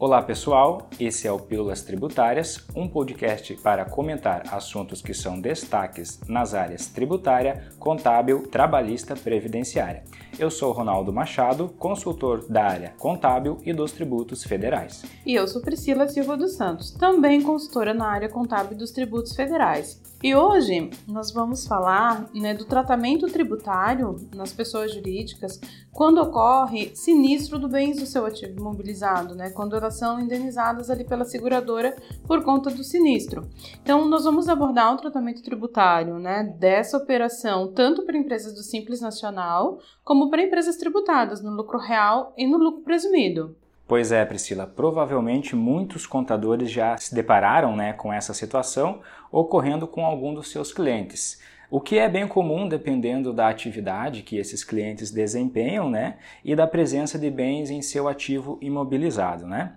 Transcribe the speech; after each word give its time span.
Olá 0.00 0.22
pessoal, 0.22 0.88
esse 0.98 1.28
é 1.28 1.30
o 1.30 1.38
Pílulas 1.38 1.82
Tributárias, 1.82 2.64
um 2.74 2.88
podcast 2.88 3.54
para 3.56 3.84
comentar 3.84 4.44
assuntos 4.50 5.02
que 5.02 5.12
são 5.12 5.38
destaques 5.38 6.18
nas 6.26 6.54
áreas 6.54 6.86
tributária, 6.86 7.68
contábil, 7.78 8.48
trabalhista, 8.48 9.14
previdenciária. 9.14 10.02
Eu 10.38 10.50
sou 10.50 10.72
Ronaldo 10.72 11.12
Machado, 11.12 11.68
consultor 11.78 12.46
da 12.48 12.64
área 12.64 12.94
contábil 12.98 13.58
e 13.62 13.74
dos 13.74 13.92
tributos 13.92 14.42
federais. 14.42 15.04
E 15.26 15.34
eu 15.34 15.46
sou 15.46 15.60
Priscila 15.60 16.08
Silva 16.08 16.34
dos 16.34 16.56
Santos, 16.56 16.92
também 16.92 17.42
consultora 17.42 17.92
na 17.92 18.06
área 18.06 18.30
contábil 18.30 18.78
dos 18.78 18.92
tributos 18.92 19.36
federais. 19.36 20.00
E 20.22 20.34
hoje 20.34 20.90
nós 21.08 21.32
vamos 21.32 21.66
falar 21.66 22.28
né, 22.34 22.52
do 22.52 22.66
tratamento 22.66 23.26
tributário 23.26 24.16
nas 24.34 24.52
pessoas 24.52 24.92
jurídicas 24.92 25.58
quando 25.90 26.20
ocorre 26.20 26.94
sinistro 26.94 27.58
do 27.58 27.66
bens 27.66 27.98
do 27.98 28.04
seu 28.04 28.26
ativo 28.26 28.60
imobilizado, 28.60 29.34
né, 29.34 29.48
quando 29.48 29.74
elas 29.74 29.98
são 29.98 30.20
indenizadas 30.20 30.90
ali 30.90 31.04
pela 31.04 31.24
seguradora 31.24 31.96
por 32.26 32.44
conta 32.44 32.68
do 32.68 32.84
sinistro. 32.84 33.48
Então, 33.82 34.04
nós 34.04 34.24
vamos 34.24 34.46
abordar 34.46 34.92
o 34.92 34.98
tratamento 34.98 35.42
tributário 35.42 36.18
né, 36.18 36.54
dessa 36.58 36.98
operação 36.98 37.72
tanto 37.72 38.04
para 38.04 38.18
empresas 38.18 38.52
do 38.52 38.62
Simples 38.62 39.00
Nacional 39.00 39.78
como 40.04 40.28
para 40.28 40.42
empresas 40.42 40.76
tributadas 40.76 41.42
no 41.42 41.50
lucro 41.50 41.78
real 41.78 42.34
e 42.36 42.46
no 42.46 42.58
lucro 42.58 42.82
presumido. 42.82 43.56
Pois 43.90 44.12
é, 44.12 44.24
Priscila, 44.24 44.68
provavelmente 44.68 45.56
muitos 45.56 46.06
contadores 46.06 46.70
já 46.70 46.96
se 46.96 47.12
depararam 47.12 47.74
né, 47.74 47.92
com 47.92 48.12
essa 48.12 48.32
situação 48.32 49.00
ocorrendo 49.32 49.84
com 49.84 50.06
algum 50.06 50.32
dos 50.32 50.48
seus 50.48 50.72
clientes. 50.72 51.42
O 51.68 51.80
que 51.80 51.98
é 51.98 52.08
bem 52.08 52.28
comum 52.28 52.68
dependendo 52.68 53.32
da 53.32 53.48
atividade 53.48 54.22
que 54.22 54.36
esses 54.36 54.62
clientes 54.62 55.10
desempenham 55.10 55.90
né, 55.90 56.18
e 56.44 56.54
da 56.54 56.68
presença 56.68 57.18
de 57.18 57.28
bens 57.32 57.68
em 57.68 57.82
seu 57.82 58.06
ativo 58.06 58.60
imobilizado. 58.60 59.44
Né? 59.44 59.72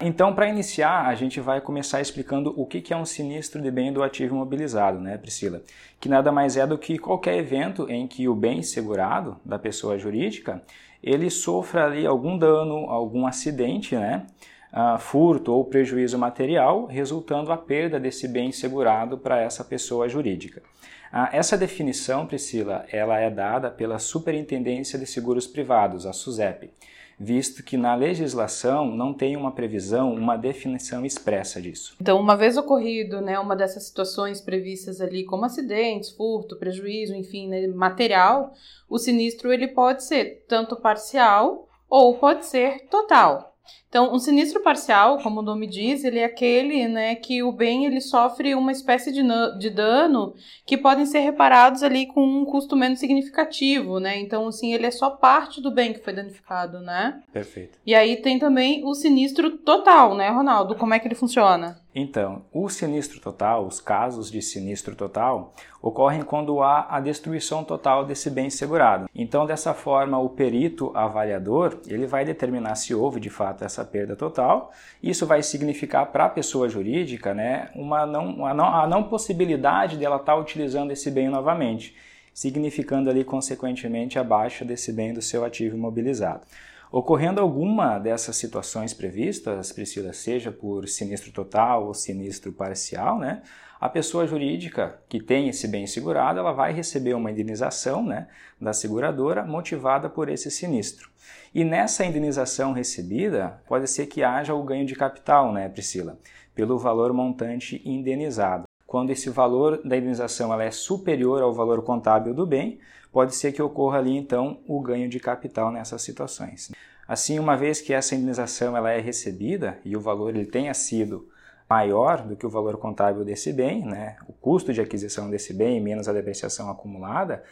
Então, 0.00 0.34
para 0.34 0.48
iniciar, 0.48 1.06
a 1.06 1.14
gente 1.14 1.38
vai 1.38 1.60
começar 1.60 2.00
explicando 2.00 2.54
o 2.56 2.64
que 2.64 2.94
é 2.94 2.96
um 2.96 3.04
sinistro 3.04 3.60
de 3.60 3.70
bem 3.70 3.92
do 3.92 4.02
ativo 4.02 4.34
imobilizado, 4.34 4.98
né, 4.98 5.18
Priscila? 5.18 5.60
Que 6.00 6.08
nada 6.08 6.32
mais 6.32 6.56
é 6.56 6.66
do 6.66 6.78
que 6.78 6.96
qualquer 6.98 7.36
evento 7.36 7.86
em 7.90 8.06
que 8.06 8.28
o 8.28 8.34
bem 8.34 8.62
segurado 8.62 9.36
da 9.44 9.58
pessoa 9.58 9.98
jurídica 9.98 10.62
ele 11.02 11.30
sofra 11.30 11.84
ali 11.84 12.06
algum 12.06 12.36
dano, 12.36 12.90
algum 12.90 13.26
acidente, 13.26 13.96
né? 13.96 14.26
Uh, 14.72 14.98
furto 14.98 15.52
ou 15.52 15.64
prejuízo 15.64 16.18
material, 16.18 16.84
resultando 16.84 17.50
a 17.50 17.56
perda 17.56 17.98
desse 17.98 18.28
bem 18.28 18.52
segurado 18.52 19.16
para 19.16 19.40
essa 19.40 19.64
pessoa 19.64 20.08
jurídica. 20.08 20.62
Uh, 21.10 21.28
essa 21.32 21.56
definição, 21.56 22.26
Priscila, 22.26 22.84
ela 22.92 23.18
é 23.18 23.30
dada 23.30 23.70
pela 23.70 23.98
Superintendência 23.98 24.98
de 24.98 25.06
Seguros 25.06 25.46
Privados, 25.46 26.04
a 26.04 26.12
SUSEP 26.12 26.70
visto 27.18 27.62
que 27.62 27.76
na 27.76 27.94
legislação 27.94 28.94
não 28.94 29.12
tem 29.12 29.36
uma 29.36 29.50
previsão, 29.50 30.14
uma 30.14 30.36
definição 30.36 31.04
expressa 31.04 31.60
disso. 31.60 31.96
Então, 32.00 32.20
uma 32.20 32.36
vez 32.36 32.56
ocorrido, 32.56 33.20
né, 33.20 33.38
uma 33.38 33.56
dessas 33.56 33.84
situações 33.84 34.40
previstas 34.40 35.00
ali, 35.00 35.24
como 35.24 35.44
acidentes, 35.44 36.10
furto, 36.10 36.56
prejuízo, 36.56 37.14
enfim, 37.14 37.48
né, 37.48 37.66
material, 37.66 38.52
o 38.88 38.98
sinistro 38.98 39.52
ele 39.52 39.68
pode 39.68 40.04
ser 40.04 40.44
tanto 40.46 40.76
parcial 40.76 41.68
ou 41.88 42.14
pode 42.16 42.46
ser 42.46 42.86
total. 42.88 43.56
Então, 43.88 44.14
um 44.14 44.18
sinistro 44.18 44.62
parcial, 44.62 45.18
como 45.18 45.40
o 45.40 45.42
nome 45.42 45.66
diz, 45.66 46.04
ele 46.04 46.18
é 46.18 46.24
aquele 46.24 46.86
né, 46.86 47.14
que 47.14 47.42
o 47.42 47.50
bem 47.50 47.86
ele 47.86 48.02
sofre 48.02 48.54
uma 48.54 48.70
espécie 48.70 49.10
de, 49.10 49.22
de 49.58 49.70
dano 49.70 50.34
que 50.66 50.76
podem 50.76 51.06
ser 51.06 51.20
reparados 51.20 51.82
ali 51.82 52.06
com 52.06 52.22
um 52.22 52.44
custo 52.44 52.76
menos 52.76 52.98
significativo, 52.98 53.98
né? 53.98 54.18
Então, 54.18 54.46
assim, 54.46 54.74
ele 54.74 54.84
é 54.84 54.90
só 54.90 55.10
parte 55.10 55.62
do 55.62 55.70
bem 55.70 55.94
que 55.94 56.00
foi 56.00 56.12
danificado, 56.12 56.80
né? 56.80 57.22
Perfeito. 57.32 57.78
E 57.86 57.94
aí 57.94 58.16
tem 58.16 58.38
também 58.38 58.84
o 58.84 58.94
sinistro 58.94 59.56
total, 59.56 60.14
né, 60.14 60.28
Ronaldo? 60.28 60.74
Como 60.74 60.92
é 60.92 60.98
que 60.98 61.08
ele 61.08 61.14
funciona? 61.14 61.80
Então, 61.94 62.42
o 62.52 62.68
sinistro 62.68 63.20
total, 63.20 63.66
os 63.66 63.80
casos 63.80 64.30
de 64.30 64.40
sinistro 64.40 64.94
total, 64.94 65.52
ocorrem 65.82 66.22
quando 66.22 66.62
há 66.62 66.86
a 66.88 67.00
destruição 67.00 67.64
total 67.64 68.04
desse 68.04 68.30
bem 68.30 68.50
segurado. 68.50 69.08
Então, 69.14 69.46
dessa 69.46 69.74
forma, 69.74 70.18
o 70.18 70.28
perito 70.28 70.92
avaliador 70.94 71.80
ele 71.86 72.06
vai 72.06 72.24
determinar 72.24 72.74
se 72.76 72.94
houve 72.94 73.18
de 73.18 73.30
fato 73.30 73.64
essa 73.64 73.77
perda 73.84 74.16
total. 74.16 74.72
Isso 75.02 75.26
vai 75.26 75.42
significar 75.42 76.06
para 76.06 76.24
a 76.26 76.28
pessoa 76.28 76.68
jurídica 76.68 77.34
né, 77.34 77.68
uma 77.74 78.06
não, 78.06 78.26
uma 78.26 78.54
não, 78.54 78.66
a 78.66 78.86
não 78.86 79.04
possibilidade 79.04 79.96
dela 79.96 80.16
estar 80.16 80.34
tá 80.34 80.38
utilizando 80.38 80.90
esse 80.90 81.10
bem 81.10 81.28
novamente, 81.28 81.96
significando 82.32 83.10
ali, 83.10 83.24
consequentemente, 83.24 84.18
a 84.18 84.24
baixa 84.24 84.64
desse 84.64 84.92
bem 84.92 85.12
do 85.12 85.22
seu 85.22 85.44
ativo 85.44 85.76
imobilizado. 85.76 86.42
Ocorrendo 86.90 87.40
alguma 87.40 87.98
dessas 87.98 88.36
situações 88.36 88.94
previstas, 88.94 89.72
Priscila, 89.72 90.12
seja 90.14 90.50
por 90.50 90.88
sinistro 90.88 91.30
total 91.30 91.86
ou 91.86 91.92
sinistro 91.92 92.50
parcial, 92.50 93.18
né, 93.18 93.42
a 93.78 93.88
pessoa 93.88 94.26
jurídica 94.26 94.98
que 95.08 95.20
tem 95.20 95.48
esse 95.48 95.68
bem 95.68 95.86
segurado, 95.86 96.38
ela 96.38 96.50
vai 96.52 96.72
receber 96.72 97.14
uma 97.14 97.30
indenização 97.30 98.04
né, 98.04 98.26
da 98.60 98.72
seguradora 98.72 99.44
motivada 99.44 100.08
por 100.08 100.28
esse 100.28 100.50
sinistro. 100.50 101.10
E 101.54 101.62
nessa 101.62 102.04
indenização 102.04 102.72
recebida, 102.72 103.62
pode 103.68 103.86
ser 103.86 104.06
que 104.06 104.24
haja 104.24 104.54
o 104.54 104.64
ganho 104.64 104.86
de 104.86 104.96
capital, 104.96 105.52
né, 105.52 105.68
Priscila, 105.68 106.18
pelo 106.54 106.78
valor 106.78 107.12
montante 107.12 107.80
indenizado. 107.84 108.64
Quando 108.86 109.10
esse 109.10 109.28
valor 109.28 109.80
da 109.84 109.96
indenização 109.96 110.52
ela 110.52 110.64
é 110.64 110.70
superior 110.70 111.42
ao 111.42 111.52
valor 111.52 111.82
contábil 111.82 112.34
do 112.34 112.46
bem, 112.46 112.80
pode 113.12 113.34
ser 113.34 113.52
que 113.52 113.62
ocorra 113.62 113.98
ali 113.98 114.16
então 114.16 114.60
o 114.66 114.80
ganho 114.80 115.08
de 115.08 115.18
capital 115.18 115.70
nessas 115.72 116.02
situações. 116.02 116.70
Assim, 117.06 117.38
uma 117.38 117.56
vez 117.56 117.80
que 117.80 117.92
essa 117.92 118.14
indenização 118.14 118.76
ela 118.76 118.90
é 118.90 119.00
recebida 119.00 119.78
e 119.84 119.96
o 119.96 120.00
valor 120.00 120.34
ele 120.34 120.44
tenha 120.44 120.74
sido 120.74 121.28
maior 121.68 122.22
do 122.22 122.36
que 122.36 122.46
o 122.46 122.50
valor 122.50 122.76
contábil 122.78 123.24
desse 123.24 123.52
bem, 123.52 123.84
né, 123.84 124.16
o 124.26 124.32
custo 124.32 124.72
de 124.72 124.80
aquisição 124.80 125.30
desse 125.30 125.52
bem 125.52 125.80
menos 125.80 126.08
a 126.08 126.12
depreciação 126.12 126.70
acumulada, 126.70 127.44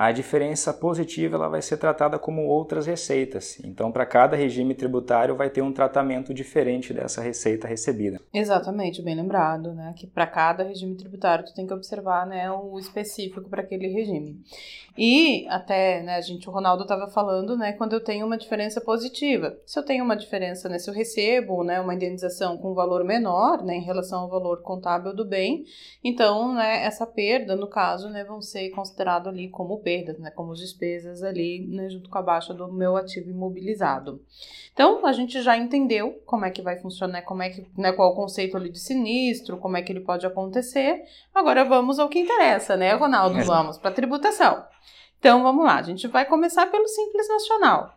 a 0.00 0.12
diferença 0.12 0.72
positiva 0.72 1.34
ela 1.34 1.48
vai 1.48 1.60
ser 1.60 1.76
tratada 1.76 2.20
como 2.20 2.46
outras 2.46 2.86
receitas. 2.86 3.58
Então, 3.64 3.90
para 3.90 4.06
cada 4.06 4.36
regime 4.36 4.72
tributário 4.72 5.34
vai 5.34 5.50
ter 5.50 5.60
um 5.60 5.72
tratamento 5.72 6.32
diferente 6.32 6.94
dessa 6.94 7.20
receita 7.20 7.66
recebida. 7.66 8.20
Exatamente, 8.32 9.02
bem 9.02 9.16
lembrado, 9.16 9.74
né? 9.74 9.92
Que 9.96 10.06
para 10.06 10.24
cada 10.24 10.62
regime 10.62 10.94
tributário 10.94 11.44
tu 11.44 11.52
tem 11.52 11.66
que 11.66 11.74
observar, 11.74 12.28
né, 12.28 12.48
o 12.48 12.78
específico 12.78 13.50
para 13.50 13.62
aquele 13.62 13.88
regime. 13.88 14.40
E 14.96 15.46
até, 15.48 16.00
né, 16.02 16.14
a 16.14 16.20
gente, 16.20 16.48
o 16.48 16.52
Ronaldo 16.52 16.82
estava 16.82 17.08
falando, 17.08 17.56
né, 17.56 17.72
quando 17.72 17.92
eu 17.92 18.00
tenho 18.00 18.24
uma 18.24 18.38
diferença 18.38 18.80
positiva. 18.80 19.56
Se 19.66 19.78
eu 19.78 19.84
tenho 19.84 20.04
uma 20.04 20.16
diferença, 20.16 20.68
né, 20.68 20.78
se 20.78 20.88
eu 20.88 20.94
recebo, 20.94 21.64
né, 21.64 21.80
uma 21.80 21.94
indenização 21.94 22.56
com 22.56 22.72
valor 22.72 23.02
menor, 23.02 23.64
né, 23.64 23.74
em 23.74 23.82
relação 23.82 24.20
ao 24.20 24.28
valor 24.28 24.62
contábil 24.62 25.12
do 25.14 25.24
bem, 25.24 25.64
então, 26.04 26.54
né, 26.54 26.84
essa 26.84 27.06
perda, 27.06 27.56
no 27.56 27.68
caso, 27.68 28.08
né, 28.10 28.22
vão 28.22 28.40
ser 28.40 28.70
considerado 28.70 29.28
ali 29.28 29.48
como 29.48 29.78
perdas, 29.88 30.18
né, 30.18 30.30
como 30.30 30.52
despesas 30.52 31.22
ali, 31.22 31.66
né, 31.66 31.88
junto 31.88 32.10
com 32.10 32.18
a 32.18 32.22
baixa 32.22 32.52
do 32.52 32.70
meu 32.70 32.94
ativo 32.94 33.30
imobilizado. 33.30 34.22
Então, 34.70 35.06
a 35.06 35.12
gente 35.14 35.40
já 35.40 35.56
entendeu 35.56 36.20
como 36.26 36.44
é 36.44 36.50
que 36.50 36.60
vai 36.60 36.78
funcionar, 36.78 37.22
como 37.22 37.42
é 37.42 37.48
que, 37.48 37.66
né, 37.74 37.90
qual 37.92 38.12
o 38.12 38.14
conceito 38.14 38.54
ali 38.54 38.68
de 38.68 38.78
sinistro, 38.78 39.56
como 39.56 39.78
é 39.78 39.82
que 39.82 39.90
ele 39.90 40.00
pode 40.00 40.26
acontecer. 40.26 41.04
Agora 41.34 41.64
vamos 41.64 41.98
ao 41.98 42.10
que 42.10 42.18
interessa, 42.18 42.76
né, 42.76 42.92
Ronaldo? 42.92 43.42
Vamos 43.44 43.78
para 43.78 43.90
tributação. 43.90 44.62
Então, 45.18 45.42
vamos 45.42 45.64
lá. 45.64 45.76
A 45.76 45.82
gente 45.82 46.06
vai 46.06 46.26
começar 46.26 46.66
pelo 46.70 46.86
Simples 46.86 47.26
Nacional. 47.26 47.96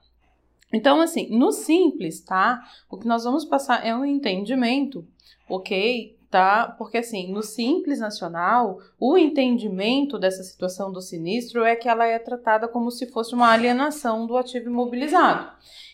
Então, 0.73 1.01
assim, 1.01 1.27
no 1.29 1.51
Simples, 1.51 2.21
tá? 2.21 2.61
O 2.89 2.97
que 2.97 3.05
nós 3.05 3.25
vamos 3.25 3.43
passar 3.43 3.85
é 3.85 3.93
um 3.93 4.05
entendimento, 4.05 5.05
ok? 5.49 6.17
Tá? 6.31 6.73
Porque 6.77 6.97
assim, 6.97 7.31
no 7.31 7.43
Simples 7.43 7.99
Nacional, 7.99 8.79
o 8.97 9.17
entendimento 9.17 10.17
dessa 10.17 10.41
situação 10.41 10.89
do 10.91 11.01
sinistro 11.01 11.65
é 11.65 11.75
que 11.75 11.89
ela 11.89 12.07
é 12.07 12.17
tratada 12.17 12.69
como 12.69 12.89
se 12.89 13.05
fosse 13.11 13.35
uma 13.35 13.51
alienação 13.51 14.25
do 14.25 14.37
ativo 14.37 14.69
imobilizado. 14.69 15.51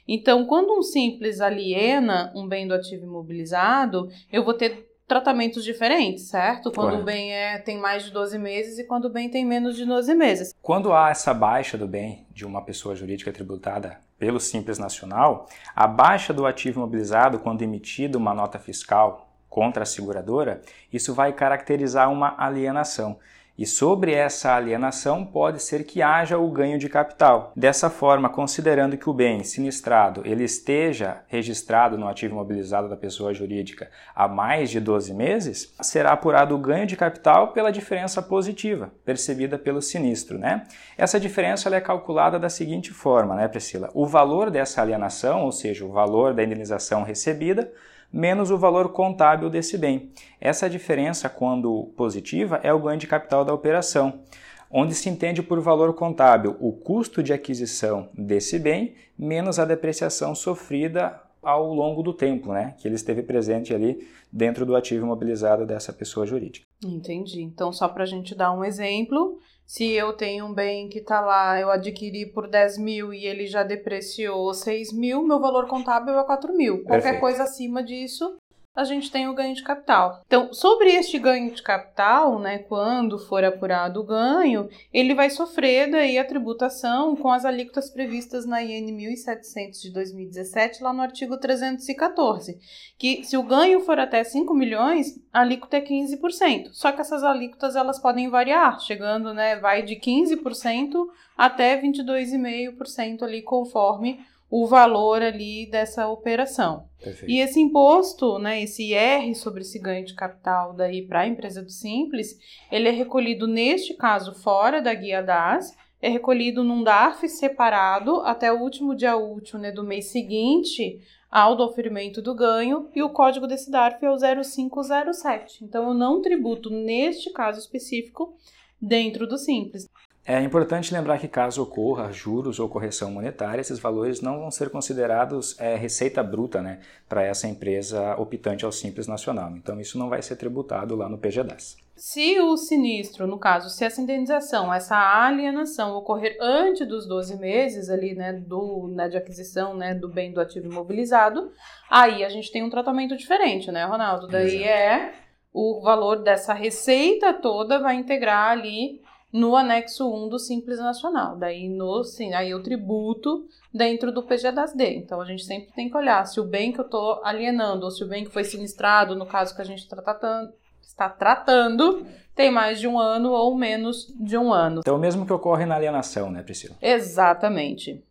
Então, 0.07 0.45
quando 0.45 0.77
um 0.77 0.83
simples 0.83 1.41
aliena 1.41 2.31
um 2.35 2.47
bem 2.47 2.67
do 2.67 2.75
ativo 2.75 3.05
imobilizado, 3.05 4.07
eu 4.31 4.45
vou 4.45 4.53
ter 4.53 4.87
tratamentos 5.07 5.63
diferentes, 5.63 6.29
certo? 6.29 6.71
Quando 6.71 6.89
Correto. 6.89 7.01
o 7.01 7.05
bem 7.05 7.33
é, 7.33 7.57
tem 7.57 7.77
mais 7.77 8.03
de 8.03 8.11
12 8.11 8.37
meses 8.37 8.77
e 8.77 8.85
quando 8.85 9.05
o 9.05 9.09
bem 9.09 9.29
tem 9.29 9.45
menos 9.45 9.75
de 9.75 9.85
12 9.85 10.13
meses. 10.13 10.53
Quando 10.61 10.93
há 10.93 11.09
essa 11.09 11.33
baixa 11.33 11.77
do 11.77 11.87
bem 11.87 12.27
de 12.31 12.45
uma 12.45 12.61
pessoa 12.61 12.95
jurídica 12.95 13.31
tributada 13.31 13.99
pelo 14.19 14.39
Simples 14.39 14.77
Nacional, 14.77 15.47
a 15.75 15.87
baixa 15.87 16.33
do 16.33 16.45
ativo 16.45 16.79
imobilizado, 16.79 17.39
quando 17.39 17.61
emitida 17.61 18.17
uma 18.17 18.33
nota 18.33 18.59
fiscal 18.59 19.26
contra 19.49 19.83
a 19.83 19.85
seguradora, 19.85 20.61
isso 20.91 21.13
vai 21.13 21.33
caracterizar 21.33 22.11
uma 22.11 22.35
alienação. 22.37 23.17
e 23.57 23.65
sobre 23.65 24.13
essa 24.13 24.53
alienação 24.53 25.25
pode 25.25 25.61
ser 25.63 25.83
que 25.83 26.01
haja 26.01 26.37
o 26.37 26.49
ganho 26.51 26.77
de 26.77 26.87
capital. 26.87 27.51
Dessa 27.55 27.89
forma, 27.89 28.29
considerando 28.29 28.95
que 28.95 29.09
o 29.09 29.13
bem 29.13 29.43
sinistrado 29.43 30.21
ele 30.25 30.43
esteja 30.43 31.23
registrado 31.27 31.97
no 31.97 32.07
ativo 32.07 32.35
imobilizado 32.35 32.87
da 32.87 32.95
pessoa 32.95 33.33
jurídica 33.33 33.89
há 34.15 34.27
mais 34.27 34.69
de 34.69 34.79
12 34.79 35.13
meses, 35.13 35.73
será 35.81 36.11
apurado 36.11 36.53
o 36.53 36.59
ganho 36.59 36.85
de 36.85 36.95
capital 36.95 37.51
pela 37.51 37.71
diferença 37.71 38.21
positiva 38.21 38.91
percebida 39.03 39.57
pelo 39.57 39.81
sinistro, 39.81 40.37
né? 40.37 40.63
Essa 40.95 41.19
diferença 41.19 41.73
é 41.75 41.81
calculada 41.81 42.37
da 42.37 42.49
seguinte 42.49 42.91
forma, 42.91 43.35
né, 43.35 43.47
Priscila? 43.47 43.89
O 43.93 44.05
valor 44.05 44.51
dessa 44.51 44.81
alienação, 44.81 45.43
ou 45.43 45.51
seja, 45.51 45.83
o 45.83 45.91
valor 45.91 46.33
da 46.33 46.43
indenização 46.43 47.03
recebida, 47.03 47.71
menos 48.11 48.51
o 48.51 48.57
valor 48.57 48.89
contábil 48.89 49.49
desse 49.49 49.77
bem. 49.77 50.11
Essa 50.39 50.69
diferença, 50.69 51.29
quando 51.29 51.91
positiva, 51.95 52.59
é 52.63 52.73
o 52.73 52.79
ganho 52.79 52.99
de 52.99 53.07
capital 53.07 53.43
da 53.43 53.53
operação, 53.53 54.21
onde 54.69 54.93
se 54.93 55.09
entende 55.09 55.41
por 55.41 55.59
valor 55.59 55.93
contábil 55.93 56.55
o 56.59 56.71
custo 56.71 57.23
de 57.23 57.33
aquisição 57.33 58.09
desse 58.13 58.59
bem 58.59 58.95
menos 59.17 59.59
a 59.59 59.65
depreciação 59.65 60.35
sofrida 60.35 61.21
ao 61.41 61.73
longo 61.73 62.03
do 62.03 62.13
tempo, 62.13 62.51
né, 62.51 62.75
que 62.77 62.87
ele 62.87 62.95
esteve 62.95 63.23
presente 63.23 63.73
ali 63.73 64.05
dentro 64.31 64.65
do 64.65 64.75
ativo 64.75 65.05
imobilizado 65.05 65.65
dessa 65.65 65.93
pessoa 65.93 66.25
jurídica. 66.25 66.65
Entendi. 66.83 67.41
Então, 67.41 67.71
só 67.71 67.87
para 67.87 68.03
a 68.03 68.07
gente 68.07 68.35
dar 68.35 68.51
um 68.51 68.63
exemplo, 68.63 69.39
se 69.67 69.91
eu 69.91 70.13
tenho 70.13 70.45
um 70.45 70.53
bem 70.53 70.87
que 70.87 70.99
está 70.99 71.19
lá, 71.19 71.59
eu 71.59 71.69
adquiri 71.69 72.25
por 72.25 72.47
10 72.47 72.77
mil 72.77 73.13
e 73.13 73.25
ele 73.25 73.45
já 73.45 73.63
depreciou 73.63 74.53
6 74.53 74.93
mil, 74.93 75.21
meu 75.21 75.41
valor 75.41 75.67
contábil 75.67 76.17
é 76.17 76.23
4 76.23 76.55
mil. 76.55 76.77
Qualquer 76.83 77.01
Perfeito. 77.01 77.19
coisa 77.19 77.43
acima 77.43 77.83
disso, 77.83 78.37
a 78.77 78.83
gente 78.83 79.09
tem 79.09 79.27
o 79.27 79.33
ganho 79.33 79.55
de 79.55 79.63
capital. 79.63 80.21
Então, 80.27 80.53
sobre 80.53 80.89
este 80.89 81.17
ganho 81.17 81.51
de 81.51 81.63
capital, 81.63 82.37
né, 82.37 82.59
quando 82.59 83.17
for 83.17 83.43
apurado 83.43 84.01
o 84.01 84.03
ganho, 84.03 84.69
ele 84.93 85.15
vai 85.15 85.31
sofrer 85.31 85.89
daí 85.89 86.19
a 86.19 86.23
tributação 86.23 87.15
com 87.15 87.31
as 87.31 87.43
alíquotas 87.43 87.89
previstas 87.89 88.45
na 88.45 88.61
IN 88.61 88.91
1700 88.91 89.81
de 89.81 89.91
2017, 89.91 90.83
lá 90.83 90.93
no 90.93 91.01
artigo 91.01 91.39
314, 91.39 92.59
que 92.99 93.23
se 93.23 93.35
o 93.35 93.41
ganho 93.41 93.79
for 93.79 93.99
até 93.99 94.23
5 94.23 94.53
milhões, 94.53 95.19
a 95.33 95.41
alíquota 95.41 95.77
é 95.77 95.81
15%. 95.81 96.69
Só 96.73 96.91
que 96.91 97.01
essas 97.01 97.23
alíquotas 97.23 97.75
elas 97.75 97.99
podem 97.99 98.29
variar, 98.29 98.79
chegando, 98.79 99.33
né, 99.33 99.55
vai 99.55 99.81
de 99.81 99.95
15% 99.95 100.93
até 101.35 101.81
22,5% 101.81 103.23
ali 103.23 103.41
conforme 103.41 104.19
o 104.49 104.65
valor 104.65 105.21
ali 105.21 105.65
dessa 105.69 106.07
operação. 106.07 106.87
Perfeito. 107.01 107.29
E 107.29 107.39
esse 107.39 107.59
imposto, 107.59 108.39
né, 108.39 108.61
esse 108.63 108.93
IR 108.93 109.35
sobre 109.35 109.61
esse 109.61 109.77
ganho 109.77 110.05
de 110.05 110.13
capital 110.13 110.73
daí 110.73 111.01
para 111.01 111.21
a 111.21 111.27
empresa 111.27 111.61
do 111.61 111.69
Simples, 111.69 112.37
ele 112.71 112.87
é 112.87 112.91
recolhido 112.91 113.45
neste 113.47 113.93
caso 113.93 114.33
fora 114.33 114.81
da 114.81 114.93
guia 114.93 115.21
DAS, 115.21 115.75
é 116.01 116.09
recolhido 116.09 116.63
num 116.63 116.83
DARF 116.83 117.27
separado 117.27 118.21
até 118.21 118.51
o 118.53 118.59
último 118.59 118.95
dia 118.95 119.17
útil 119.17 119.57
né, 119.59 119.71
do 119.71 119.83
mês 119.83 120.05
seguinte 120.05 121.01
ao 121.29 121.55
do 121.55 121.63
oferimento 121.63 122.21
do 122.21 122.33
ganho 122.33 122.87
e 122.95 123.01
o 123.01 123.09
código 123.09 123.47
desse 123.47 123.69
DARF 123.69 124.05
é 124.05 124.09
o 124.09 124.43
0507. 124.43 125.63
Então 125.63 125.87
eu 125.87 125.93
não 125.93 126.21
tributo 126.21 126.69
neste 126.69 127.31
caso 127.31 127.59
específico 127.59 128.35
dentro 128.81 129.27
do 129.27 129.37
Simples. 129.37 129.87
É 130.29 130.41
importante 130.41 130.93
lembrar 130.93 131.19
que 131.19 131.27
caso 131.29 131.63
ocorra 131.63 132.11
juros 132.11 132.59
ou 132.59 132.67
correção 132.67 133.09
monetária, 133.09 133.61
esses 133.61 133.79
valores 133.79 134.19
não 134.19 134.41
vão 134.41 134.51
ser 134.51 134.69
considerados 134.69 135.57
é, 135.57 135.77
receita 135.77 136.21
bruta 136.21 136.61
né, 136.61 136.81
para 137.07 137.23
essa 137.23 137.47
empresa 137.47 138.13
optante 138.17 138.65
ao 138.65 138.71
Simples 138.73 139.07
Nacional. 139.07 139.55
Então 139.55 139.79
isso 139.79 139.97
não 139.97 140.09
vai 140.09 140.21
ser 140.21 140.35
tributado 140.35 140.97
lá 140.97 141.07
no 141.07 141.17
PGDAS. 141.17 141.77
Se 141.95 142.41
o 142.41 142.57
sinistro, 142.57 143.25
no 143.25 143.39
caso, 143.39 143.69
se 143.69 143.85
essa 143.85 144.01
indenização, 144.01 144.71
essa 144.73 144.97
alienação 144.97 145.95
ocorrer 145.95 146.35
antes 146.41 146.85
dos 146.85 147.07
12 147.07 147.39
meses 147.39 147.89
ali, 147.89 148.13
né, 148.13 148.33
do, 148.33 148.89
né, 148.93 149.07
de 149.07 149.15
aquisição, 149.15 149.77
né, 149.77 149.95
do 149.95 150.09
bem 150.09 150.33
do 150.33 150.41
ativo 150.41 150.67
imobilizado, 150.67 151.53
aí 151.89 152.25
a 152.25 152.29
gente 152.29 152.51
tem 152.51 152.63
um 152.63 152.69
tratamento 152.69 153.15
diferente, 153.15 153.71
né, 153.71 153.85
Ronaldo? 153.85 154.27
Daí 154.27 154.57
Exato. 154.57 154.69
é 154.69 155.13
o 155.53 155.79
valor 155.81 156.17
dessa 156.17 156.53
receita 156.53 157.33
toda 157.33 157.79
vai 157.79 157.95
integrar 157.95 158.51
ali 158.51 159.06
no 159.31 159.55
anexo 159.55 160.07
1 160.07 160.29
do 160.29 160.39
Simples 160.39 160.79
Nacional. 160.79 161.37
Daí 161.37 161.69
no 161.69 162.03
sim, 162.03 162.33
aí 162.33 162.49
eu 162.49 162.63
tributo 162.63 163.45
dentro 163.73 164.11
do 164.11 164.23
PG 164.23 164.51
das 164.51 164.73
D. 164.73 164.95
Então 164.95 165.21
a 165.21 165.25
gente 165.25 165.43
sempre 165.43 165.71
tem 165.73 165.89
que 165.89 165.97
olhar 165.97 166.25
se 166.25 166.39
o 166.39 166.45
bem 166.45 166.71
que 166.71 166.79
eu 166.79 166.85
estou 166.85 167.21
alienando 167.23 167.85
ou 167.85 167.91
se 167.91 168.03
o 168.03 168.07
bem 168.07 168.23
que 168.23 168.31
foi 168.31 168.43
sinistrado, 168.43 169.15
no 169.15 169.25
caso 169.25 169.55
que 169.55 169.61
a 169.61 169.65
gente 169.65 169.79
está 169.79 170.01
tratando, 170.01 170.53
está 170.81 171.09
tratando, 171.09 172.05
tem 172.33 172.51
mais 172.51 172.79
de 172.79 172.87
um 172.87 172.99
ano 172.99 173.31
ou 173.31 173.55
menos 173.55 174.07
de 174.19 174.37
um 174.37 174.53
ano. 174.53 174.79
Então, 174.79 174.95
o 174.95 174.99
mesmo 174.99 175.25
que 175.25 175.33
ocorre 175.33 175.65
na 175.65 175.75
alienação, 175.75 176.31
né, 176.31 176.41
Priscila? 176.41 176.75
Exatamente. 176.81 178.03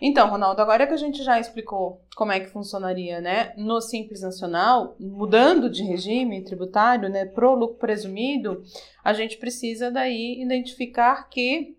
Então, 0.00 0.30
Ronaldo, 0.30 0.62
agora 0.62 0.86
que 0.86 0.92
a 0.92 0.98
gente 0.98 1.24
já 1.24 1.40
explicou 1.40 2.00
como 2.14 2.30
é 2.30 2.38
que 2.38 2.50
funcionaria, 2.50 3.20
né, 3.20 3.52
no 3.56 3.80
Simples 3.80 4.22
Nacional, 4.22 4.94
mudando 5.00 5.68
de 5.68 5.82
regime 5.82 6.44
tributário, 6.44 7.08
né, 7.08 7.24
pro 7.24 7.54
lucro 7.54 7.78
presumido, 7.78 8.62
a 9.02 9.12
gente 9.12 9.36
precisa 9.38 9.90
daí 9.90 10.40
identificar 10.40 11.28
que 11.28 11.76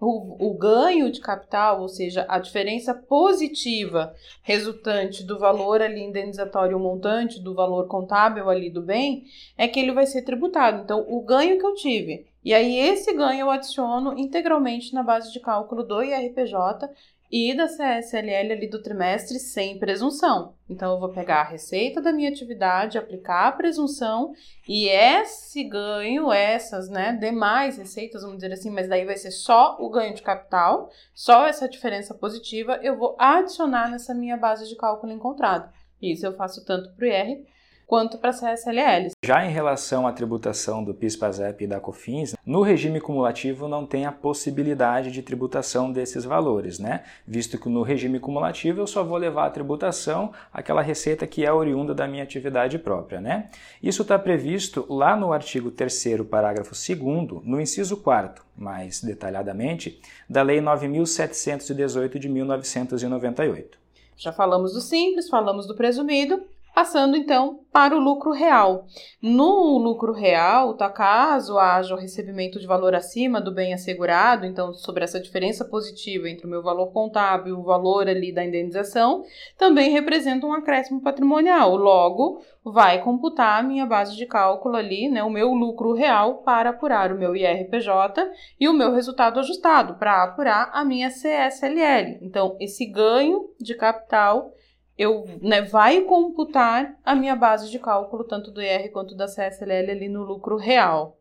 o, 0.00 0.48
o 0.50 0.58
ganho 0.58 1.12
de 1.12 1.20
capital, 1.20 1.80
ou 1.80 1.88
seja, 1.88 2.26
a 2.28 2.40
diferença 2.40 2.92
positiva 2.92 4.12
resultante 4.42 5.22
do 5.22 5.38
valor 5.38 5.80
ali 5.80 6.02
indenizatório 6.02 6.76
montante, 6.80 7.40
do 7.40 7.54
valor 7.54 7.86
contábil 7.86 8.50
ali 8.50 8.68
do 8.68 8.82
bem, 8.82 9.26
é 9.56 9.68
que 9.68 9.78
ele 9.78 9.92
vai 9.92 10.06
ser 10.06 10.22
tributado. 10.22 10.82
Então, 10.82 11.06
o 11.08 11.22
ganho 11.22 11.56
que 11.56 11.64
eu 11.64 11.74
tive, 11.74 12.26
e 12.44 12.52
aí 12.52 12.76
esse 12.76 13.12
ganho 13.12 13.42
eu 13.42 13.50
adiciono 13.50 14.18
integralmente 14.18 14.92
na 14.92 15.04
base 15.04 15.32
de 15.32 15.38
cálculo 15.38 15.84
do 15.84 16.02
IRPJ 16.02 16.90
e 17.32 17.54
da 17.56 17.66
CSLL 17.66 18.52
ali 18.52 18.68
do 18.68 18.82
trimestre 18.82 19.38
sem 19.38 19.78
presunção. 19.78 20.54
Então, 20.68 20.92
eu 20.92 21.00
vou 21.00 21.08
pegar 21.08 21.40
a 21.40 21.48
receita 21.48 21.98
da 21.98 22.12
minha 22.12 22.28
atividade, 22.28 22.98
aplicar 22.98 23.48
a 23.48 23.52
presunção 23.52 24.34
e 24.68 24.86
esse 24.86 25.64
ganho, 25.64 26.30
essas 26.30 26.90
né, 26.90 27.16
demais 27.18 27.78
receitas, 27.78 28.20
vamos 28.20 28.36
dizer 28.36 28.52
assim, 28.52 28.70
mas 28.70 28.86
daí 28.86 29.06
vai 29.06 29.16
ser 29.16 29.30
só 29.30 29.78
o 29.80 29.88
ganho 29.88 30.14
de 30.14 30.20
capital, 30.20 30.90
só 31.14 31.46
essa 31.46 31.66
diferença 31.66 32.12
positiva, 32.12 32.78
eu 32.82 32.98
vou 32.98 33.16
adicionar 33.18 33.90
nessa 33.90 34.12
minha 34.12 34.36
base 34.36 34.68
de 34.68 34.76
cálculo 34.76 35.10
encontrada. 35.10 35.72
Isso 36.02 36.26
eu 36.26 36.34
faço 36.34 36.62
tanto 36.66 36.94
para 36.94 37.04
o 37.04 37.08
IR 37.08 37.46
quanto 37.92 38.16
para 38.16 38.30
a 38.30 38.32
CSLL. 38.32 39.10
Já 39.22 39.44
em 39.44 39.50
relação 39.50 40.06
à 40.06 40.12
tributação 40.12 40.82
do 40.82 40.94
PIS/PASEP 40.94 41.64
e 41.64 41.66
da 41.66 41.78
COFINS, 41.78 42.34
no 42.46 42.62
regime 42.62 42.98
cumulativo 43.02 43.68
não 43.68 43.84
tem 43.84 44.06
a 44.06 44.10
possibilidade 44.10 45.10
de 45.10 45.20
tributação 45.20 45.92
desses 45.92 46.24
valores, 46.24 46.78
né? 46.78 47.04
Visto 47.26 47.58
que 47.58 47.68
no 47.68 47.82
regime 47.82 48.18
cumulativo 48.18 48.80
eu 48.80 48.86
só 48.86 49.04
vou 49.04 49.18
levar 49.18 49.44
a 49.44 49.50
tributação 49.50 50.32
aquela 50.50 50.80
receita 50.80 51.26
que 51.26 51.44
é 51.44 51.52
oriunda 51.52 51.94
da 51.94 52.08
minha 52.08 52.22
atividade 52.22 52.78
própria, 52.78 53.20
né? 53.20 53.50
Isso 53.82 54.00
está 54.00 54.18
previsto 54.18 54.86
lá 54.88 55.14
no 55.14 55.30
artigo 55.30 55.70
3 55.70 56.22
parágrafo 56.30 56.70
2 56.70 57.44
no 57.44 57.60
inciso 57.60 57.98
4 57.98 58.42
mais 58.56 59.02
detalhadamente, 59.02 60.00
da 60.30 60.40
Lei 60.40 60.62
9.718 60.62 62.18
de 62.18 62.28
1998. 62.30 63.78
Já 64.16 64.32
falamos 64.32 64.72
do 64.72 64.80
simples, 64.80 65.28
falamos 65.28 65.66
do 65.66 65.74
presumido, 65.74 66.42
Passando 66.74 67.16
então 67.16 67.60
para 67.70 67.94
o 67.94 68.00
lucro 68.00 68.32
real. 68.32 68.86
No 69.20 69.76
lucro 69.78 70.12
real, 70.12 70.74
tá 70.74 70.88
caso 70.88 71.58
haja 71.58 71.94
o 71.94 71.98
recebimento 71.98 72.58
de 72.58 72.66
valor 72.66 72.94
acima 72.94 73.40
do 73.40 73.52
bem 73.52 73.74
assegurado, 73.74 74.46
então 74.46 74.72
sobre 74.72 75.04
essa 75.04 75.20
diferença 75.20 75.66
positiva 75.66 76.28
entre 76.28 76.46
o 76.46 76.50
meu 76.50 76.62
valor 76.62 76.92
contábil 76.92 77.54
e 77.54 77.58
o 77.58 77.62
valor 77.62 78.08
ali 78.08 78.32
da 78.32 78.44
indenização, 78.44 79.22
também 79.58 79.90
representa 79.90 80.46
um 80.46 80.52
acréscimo 80.52 81.02
patrimonial. 81.02 81.76
Logo, 81.76 82.42
vai 82.64 83.02
computar 83.02 83.60
a 83.60 83.62
minha 83.62 83.84
base 83.84 84.16
de 84.16 84.24
cálculo 84.24 84.76
ali, 84.76 85.08
né, 85.08 85.22
o 85.22 85.30
meu 85.30 85.52
lucro 85.52 85.92
real 85.92 86.38
para 86.38 86.70
apurar 86.70 87.12
o 87.12 87.18
meu 87.18 87.36
IRPJ 87.36 88.30
e 88.58 88.68
o 88.68 88.72
meu 88.72 88.92
resultado 88.92 89.40
ajustado 89.40 89.94
para 89.94 90.22
apurar 90.22 90.70
a 90.72 90.84
minha 90.84 91.10
CSLL. 91.10 92.18
Então, 92.22 92.56
esse 92.60 92.86
ganho 92.86 93.50
de 93.60 93.74
capital 93.74 94.52
eu 94.96 95.26
né, 95.40 95.62
vai 95.62 96.02
computar 96.02 96.96
a 97.04 97.14
minha 97.14 97.34
base 97.34 97.70
de 97.70 97.78
cálculo, 97.78 98.24
tanto 98.24 98.50
do 98.50 98.62
IR 98.62 98.90
quanto 98.90 99.14
da 99.14 99.26
CSLL 99.26 99.90
ali 99.90 100.08
no 100.08 100.22
lucro 100.22 100.56
real. 100.56 101.18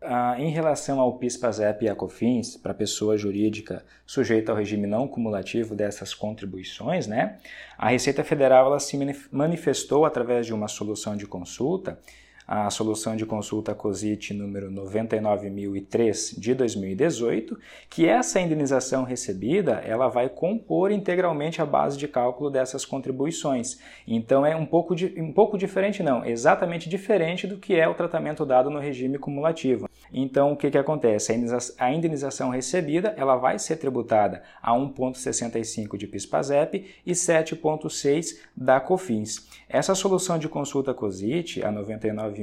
Ah, 0.00 0.36
em 0.38 0.50
relação 0.50 1.00
ao 1.00 1.16
PIS, 1.16 1.38
PASEP 1.38 1.86
e 1.86 1.88
a 1.88 1.94
COFINS, 1.94 2.58
para 2.58 2.74
pessoa 2.74 3.16
jurídica 3.16 3.82
sujeita 4.04 4.52
ao 4.52 4.58
regime 4.58 4.86
não 4.86 5.08
cumulativo 5.08 5.74
dessas 5.74 6.14
contribuições, 6.14 7.06
né, 7.06 7.38
a 7.78 7.88
Receita 7.88 8.22
Federal 8.22 8.66
ela 8.66 8.78
se 8.78 8.98
manifestou 9.32 10.04
através 10.04 10.46
de 10.46 10.52
uma 10.52 10.68
solução 10.68 11.16
de 11.16 11.26
consulta 11.26 11.98
a 12.46 12.70
solução 12.70 13.16
de 13.16 13.26
consulta 13.26 13.74
COSIT 13.74 14.32
número 14.32 14.70
99003 14.70 16.36
de 16.38 16.54
2018, 16.54 17.58
que 17.90 18.06
essa 18.06 18.40
indenização 18.40 19.02
recebida, 19.02 19.82
ela 19.84 20.08
vai 20.08 20.28
compor 20.28 20.92
integralmente 20.92 21.60
a 21.60 21.66
base 21.66 21.98
de 21.98 22.06
cálculo 22.06 22.50
dessas 22.50 22.84
contribuições. 22.84 23.78
Então 24.06 24.46
é 24.46 24.54
um 24.54 24.66
pouco, 24.66 24.94
um 25.16 25.32
pouco 25.32 25.58
diferente 25.58 26.02
não, 26.02 26.24
exatamente 26.24 26.88
diferente 26.88 27.46
do 27.46 27.58
que 27.58 27.74
é 27.74 27.88
o 27.88 27.94
tratamento 27.94 28.46
dado 28.46 28.70
no 28.70 28.78
regime 28.78 29.18
cumulativo. 29.18 29.88
Então 30.12 30.52
o 30.52 30.56
que, 30.56 30.70
que 30.70 30.78
acontece? 30.78 31.32
A 31.78 31.92
indenização 31.92 32.50
recebida, 32.50 33.14
ela 33.16 33.36
vai 33.36 33.58
ser 33.58 33.76
tributada 33.76 34.42
a 34.62 34.72
1.65 34.72 35.96
de 35.96 36.06
PIS/PASEP 36.06 36.86
e 37.04 37.12
7.6 37.12 38.38
da 38.56 38.80
COFINS. 38.80 39.48
Essa 39.68 39.94
solução 39.94 40.38
de 40.38 40.48
consulta 40.48 40.94
COSIT, 40.94 41.62
a 41.64 41.72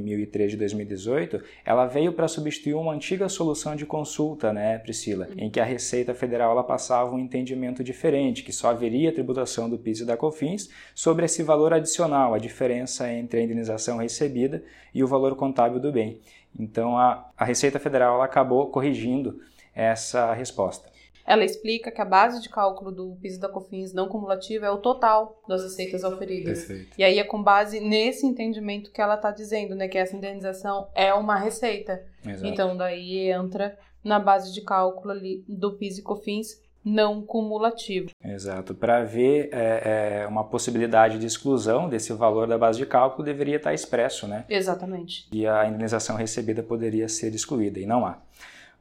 99.003 0.01 0.47
de 0.47 0.57
2018, 0.57 1.41
ela 1.65 1.85
veio 1.85 2.13
para 2.13 2.27
substituir 2.27 2.73
uma 2.73 2.93
antiga 2.93 3.29
solução 3.29 3.75
de 3.75 3.85
consulta, 3.85 4.51
né, 4.53 4.77
Priscila, 4.79 5.27
em 5.37 5.49
que 5.49 5.59
a 5.59 5.63
Receita 5.63 6.13
Federal 6.13 6.51
ela 6.51 6.63
passava 6.63 7.13
um 7.13 7.19
entendimento 7.19 7.83
diferente, 7.83 8.43
que 8.43 8.51
só 8.51 8.69
haveria 8.69 9.11
tributação 9.11 9.69
do 9.69 9.77
PIS 9.77 10.01
e 10.01 10.05
da 10.05 10.17
COFINS 10.17 10.69
sobre 10.93 11.25
esse 11.25 11.43
valor 11.43 11.73
adicional, 11.73 12.33
a 12.33 12.37
diferença 12.37 13.11
entre 13.11 13.39
a 13.39 13.43
indenização 13.43 13.97
recebida 13.97 14.63
e 14.93 15.03
o 15.03 15.07
valor 15.07 15.35
contábil 15.35 15.79
do 15.79 15.91
bem. 15.91 16.19
Então 16.57 16.97
a, 16.97 17.29
a 17.37 17.45
Receita 17.45 17.79
Federal 17.79 18.15
ela 18.15 18.25
acabou 18.25 18.67
corrigindo 18.67 19.39
essa 19.73 20.33
resposta. 20.33 20.92
Ela 21.25 21.45
explica 21.45 21.91
que 21.91 22.01
a 22.01 22.05
base 22.05 22.41
de 22.41 22.49
cálculo 22.49 22.91
do 22.91 23.17
PIS 23.21 23.37
da 23.37 23.47
COFINS 23.47 23.93
não 23.93 24.09
cumulativo 24.09 24.65
é 24.65 24.71
o 24.71 24.77
total 24.77 25.41
das 25.47 25.63
receitas 25.63 26.03
oferidas. 26.03 26.65
Perfeito. 26.65 26.99
E 26.99 27.03
aí 27.03 27.17
é 27.17 27.23
com 27.23 27.41
base 27.41 27.79
nesse 27.79 28.25
entendimento 28.25 28.91
que 28.91 29.01
ela 29.01 29.15
está 29.15 29.31
dizendo, 29.31 29.73
né, 29.73 29.87
que 29.87 29.97
essa 29.97 30.15
indenização 30.15 30.89
é 30.93 31.13
uma 31.13 31.37
receita. 31.37 32.03
Exato. 32.25 32.45
Então 32.45 32.75
daí 32.75 33.29
entra 33.29 33.77
na 34.03 34.19
base 34.19 34.53
de 34.53 34.61
cálculo 34.61 35.11
ali 35.11 35.45
do 35.47 35.73
PIS 35.73 35.99
e 35.99 36.01
COFINS 36.01 36.61
não 36.83 37.21
cumulativo. 37.21 38.09
Exato. 38.21 38.75
Para 38.75 39.03
ver 39.03 39.49
é, 39.53 40.23
é, 40.23 40.27
uma 40.27 40.43
possibilidade 40.43 41.17
de 41.17 41.25
exclusão 41.25 41.87
desse 41.87 42.11
valor 42.11 42.47
da 42.47 42.57
base 42.57 42.77
de 42.77 42.85
cálculo, 42.85 43.23
deveria 43.23 43.55
estar 43.55 43.73
expresso, 43.73 44.27
né? 44.27 44.43
Exatamente. 44.49 45.27
E 45.31 45.47
a 45.47 45.65
indenização 45.65 46.17
recebida 46.17 46.61
poderia 46.61 47.07
ser 47.07 47.33
excluída, 47.33 47.79
e 47.79 47.85
não 47.85 48.05
há. 48.05 48.17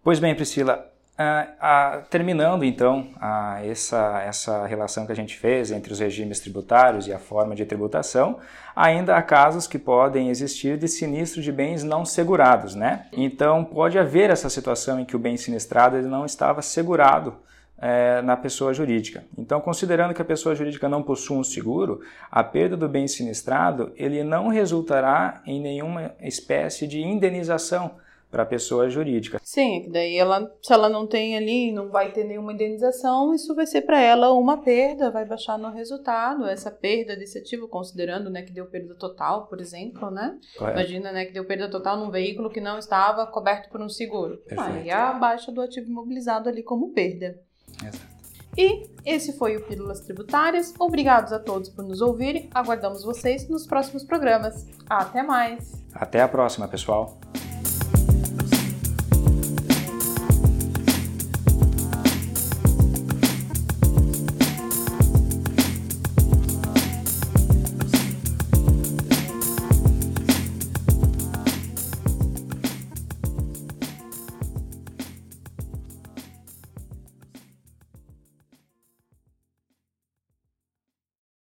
Pois 0.03 0.19
bem, 0.19 0.35
Priscila, 0.35 0.91
ah, 1.19 1.49
ah, 1.61 2.03
terminando 2.09 2.65
então 2.65 3.11
ah, 3.21 3.61
essa, 3.63 4.23
essa 4.23 4.67
relação 4.67 5.05
que 5.05 5.13
a 5.13 5.17
gente 5.17 5.37
fez 5.37 5.71
entre 5.71 5.93
os 5.93 6.01
regimes 6.01 6.41
tributários 6.41 7.07
e 7.07 7.13
a 7.13 7.19
forma 7.19 7.55
de 7.55 7.67
tributação, 7.67 8.39
ainda 8.75 9.17
há 9.17 9.23
casos 9.23 9.67
que 9.67 9.79
podem 9.79 10.31
existir 10.31 10.79
de 10.79 10.89
sinistro 10.89 11.43
de 11.43 11.53
bens 11.53 11.85
não 11.85 12.05
segurados, 12.07 12.75
né? 12.75 13.07
Então 13.13 13.63
pode 13.63 13.99
haver 13.99 14.31
essa 14.31 14.49
situação 14.49 14.99
em 14.99 15.05
que 15.05 15.15
o 15.15 15.19
bem 15.19 15.37
sinistrado 15.37 15.99
ele 15.99 16.09
não 16.09 16.25
estava 16.25 16.63
segurado 16.63 17.37
é, 17.79 18.23
na 18.23 18.37
pessoa 18.37 18.73
jurídica. 18.73 19.25
Então, 19.37 19.61
considerando 19.61 20.15
que 20.15 20.23
a 20.23 20.25
pessoa 20.25 20.55
jurídica 20.55 20.89
não 20.89 21.03
possui 21.03 21.37
um 21.37 21.45
seguro, 21.45 22.01
a 22.31 22.43
perda 22.43 22.77
do 22.77 22.89
bem 22.89 23.07
sinistrado 23.07 23.93
ele 23.97 24.23
não 24.23 24.49
resultará 24.49 25.43
em 25.45 25.61
nenhuma 25.61 26.13
espécie 26.21 26.87
de 26.87 27.03
indenização 27.03 27.97
para 28.33 28.45
a 28.45 28.47
pessoa 28.47 28.89
jurídica. 28.89 29.39
Sim, 29.45 29.77
é 29.77 29.81
que 29.81 29.91
daí 29.91 30.17
ela, 30.17 30.51
se 30.63 30.73
ela 30.73 30.89
não 30.89 31.07
tem 31.07 31.37
ali, 31.37 31.71
não 31.71 31.91
vai 31.91 32.11
ter 32.13 32.25
nenhuma 32.25 32.55
indenização, 32.55 33.35
isso 33.35 33.55
vai 33.55 33.67
ser 33.67 33.83
para 33.83 34.01
ela 34.01 34.33
uma 34.33 34.57
perda, 34.57 35.11
vai 35.11 35.27
baixar 35.27 35.59
no 35.59 35.71
resultado, 35.71 36.47
essa 36.47 36.71
perda 36.71 37.15
desse 37.15 37.39
ativo, 37.39 37.69
considerando, 37.69 38.31
né, 38.31 38.41
que 38.41 38.51
deu 38.51 38.65
perda 38.65 38.95
total, 38.95 39.47
por 39.47 39.61
exemplo, 39.61 40.11
né? 40.11 40.39
Correto. 40.57 40.79
Imagina, 40.79 41.13
né, 41.13 41.27
que 41.27 41.33
deu 41.33 41.45
perda 41.45 41.71
total 41.71 41.99
num 41.99 42.11
veículo 42.11 42.49
que 42.49 42.61
não 42.61 42.79
estava 42.79 43.27
coberto 43.27 43.69
por 43.69 43.83
um 43.83 43.89
seguro. 43.89 44.39
Perfeito. 44.39 44.63
Aí 44.63 44.91
a 44.91 45.13
baixa 45.13 45.53
do 45.53 45.61
ativo 45.61 45.91
imobilizado 45.91 46.49
ali 46.49 46.63
como 46.63 46.95
perda. 46.95 47.39
Exato. 47.87 48.13
E 48.57 48.87
esse 49.05 49.33
foi 49.39 49.57
o 49.57 49.63
Pílulas 49.63 50.01
Tributárias. 50.01 50.75
Obrigados 50.79 51.33
a 51.33 51.39
todos 51.39 51.71
por 51.71 51.85
nos 51.85 52.03
ouvirem. 52.03 52.51
Aguardamos 52.55 53.03
vocês 53.03 53.49
nos 53.49 53.67
próximos 53.67 54.05
programas. 54.05 54.67
Até 54.89 55.23
mais. 55.23 55.73
Até 55.95 56.21
a 56.21 56.29
próxima, 56.29 56.69
pessoal. 56.69 57.19